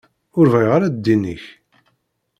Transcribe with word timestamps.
Ur 0.39 0.45
bɣiɣ 0.53 0.71
ara 0.75 0.87
ddin-ik. 0.95 1.43